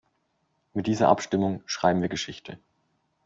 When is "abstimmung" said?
1.09-1.61